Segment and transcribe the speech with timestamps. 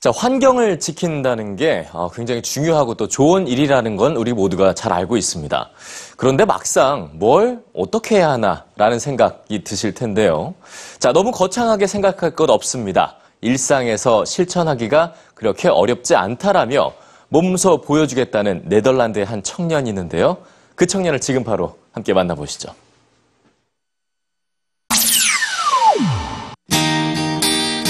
[0.00, 5.18] 자, 환경을 지킨다는 게 어, 굉장히 중요하고 또 좋은 일이라는 건 우리 모두가 잘 알고
[5.18, 5.70] 있습니다.
[6.16, 10.54] 그런데 막상 뭘 어떻게 해야 하나라는 생각이 드실 텐데요.
[10.98, 13.16] 자, 너무 거창하게 생각할 것 없습니다.
[13.42, 16.94] 일상에서 실천하기가 그렇게 어렵지 않다라며
[17.28, 20.38] 몸소 보여주겠다는 네덜란드의 한 청년이 있는데요.
[20.76, 22.72] 그 청년을 지금 바로 함께 만나보시죠.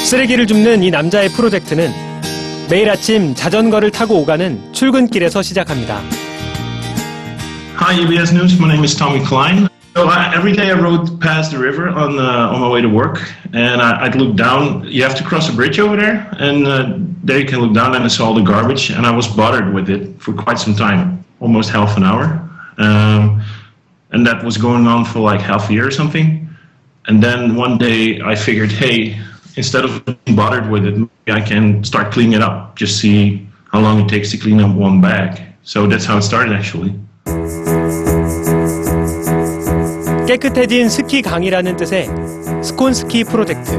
[0.10, 1.92] 쓰레기를 줍는 이 남자의 프로젝트는
[2.70, 6.02] 매일 아침 자전거를 타고 오가는 출근길에서 시작합니다.
[7.78, 8.58] Hi, EBS News.
[8.58, 9.68] My name is Tommy Klein.
[9.96, 12.90] So I, every day I rode past the river on uh, on my way to
[12.90, 13.22] work,
[13.54, 14.84] and I, I'd look down.
[14.88, 17.96] You have to cross a bridge over there, and uh, there you can look down
[17.96, 20.76] and I saw all the garbage, and I was bothered with it for quite some
[20.76, 22.44] time, almost half an hour,
[22.78, 23.42] um,
[24.12, 26.50] and that was going on for like half a year or something.
[27.08, 29.18] And then one day I figured, hey,
[29.57, 30.95] instead of being bothered with it,
[31.29, 32.77] I can start cleaning it up.
[32.77, 35.41] Just see how long it takes to clean up one bag.
[35.63, 36.95] So that's how it started actually.
[40.27, 42.09] 깨끗해진 스키 강이라는 뜻의
[42.63, 43.73] 스콘스키 프로젝트.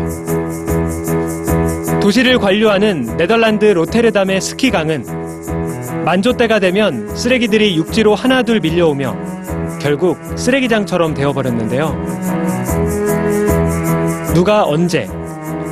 [2.01, 5.05] 도시를 관료하는 네덜란드 로테르담의 스키 강은
[6.03, 9.15] 만조 때가 되면 쓰레기들이 육지로 하나둘 밀려오며
[9.79, 11.95] 결국 쓰레기장처럼 되어버렸는데요.
[14.33, 15.07] 누가 언제,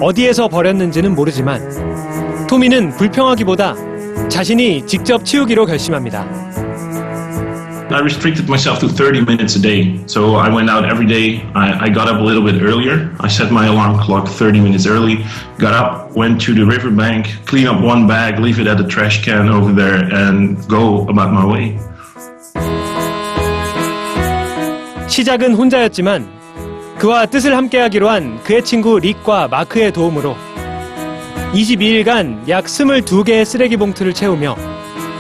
[0.02, 3.75] 어디에서 버렸는지는 모르지만 토미는 불평하기보다
[4.30, 6.25] 자신이 직접 치우기로 결심합니다.
[7.91, 10.00] I restricted myself to 30 minutes a day.
[10.06, 11.41] So I went out every day.
[11.56, 13.09] I, I got up a little bit earlier.
[13.19, 15.25] I set my alarm clock 30 minutes early.
[15.58, 19.25] Got up, went to the riverbank, clean up one bag, leave it at the trash
[19.25, 21.80] can over there, and go about my way.
[25.08, 26.38] 시작은 혼자였지만
[27.00, 30.36] 그와 뜻을 함께하기로 한 그의 친구 릭과 마크의 도움으로
[31.53, 34.58] 22일간 약 22개의 쓰레기 봉투를 채우며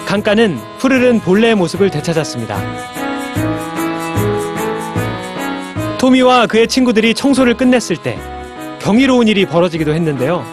[0.05, 2.57] 강가는 푸르른 본래의 모습을 되찾았습니다.
[5.97, 8.19] 토미와 그의 친구들이 청소를 끝냈을 때
[8.79, 10.43] 경이로운 일이 벌어지기도 했는데요.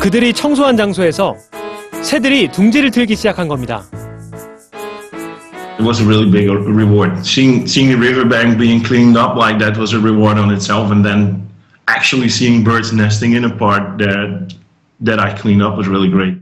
[0.00, 1.34] 그들이 청소한 장소에서
[2.02, 3.84] 새들이 둥지를 틀기 시작한 겁니다.
[5.78, 7.26] It was a really big reward.
[7.26, 11.04] Seeing seeing the riverbank being cleaned up like that was a reward on itself, and
[11.04, 11.46] then
[11.86, 14.56] actually seeing birds nesting in a part that
[15.00, 16.40] that I cleaned up was really great.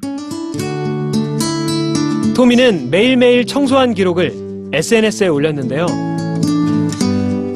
[2.35, 5.87] 토미는 매일매일 청소한 기록을 SNS에 올렸는데요.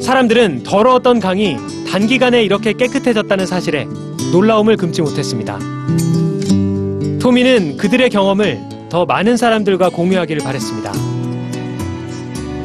[0.01, 1.57] 사람들은 더러웠던 강이
[1.89, 3.87] 단기간에 이렇게 깨끗해졌다는 사실에
[4.33, 5.57] 놀라움을 금치 못했습니다.
[7.21, 11.18] 토미는 그들의 경험을 더 많은 사람들과 공유하기를 바랬습니다.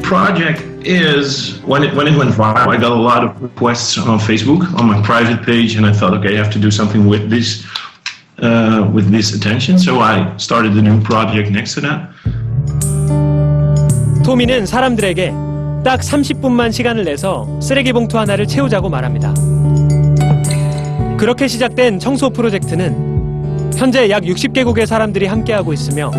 [0.05, 4.19] Project is when it when it went viral, I got a lot of requests on
[4.19, 7.29] Facebook on my private page, and I thought, okay, I have to do something with
[7.29, 7.65] this
[8.39, 9.79] uh, with this attention.
[9.79, 11.99] So I started a new project next to that.
[14.23, 15.33] 토미는 사람들에게
[15.83, 19.33] 딱 30분만 시간을 내서 쓰레기 봉투 하나를 채우자고 말합니다.
[21.17, 26.11] 그렇게 시작된 청소 프로젝트는 현재 약 60개국의 사람들이 함께하고 있으며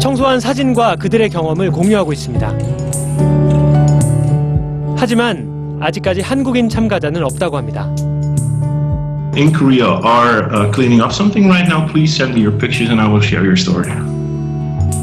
[0.00, 2.52] 청소한 사진과 그들의 경험을 공유하고 있습니다.
[4.96, 7.88] 하지만 아직까지 한국인 참가자는 없다고 합니다.
[9.36, 11.86] In Korea are uh, cleaning up something right now.
[11.86, 13.92] Please send me your pictures, and I will share your story.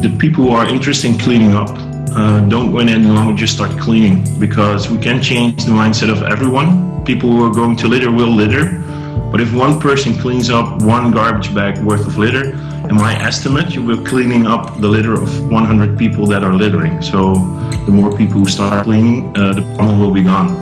[0.01, 1.69] The people who are interested in cleaning up
[2.15, 3.35] uh, don't wait any longer.
[3.35, 7.05] Just start cleaning because we can change the mindset of everyone.
[7.05, 8.81] People who are going to litter will litter.
[9.31, 12.57] But if one person cleans up one garbage bag worth of litter,
[12.88, 17.02] in my estimate, you will cleaning up the litter of 100 people that are littering.
[17.02, 17.34] So
[17.84, 20.56] the more people who start cleaning, uh, the problem will be gone.